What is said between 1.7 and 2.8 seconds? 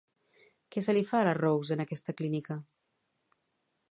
en aquesta clínica?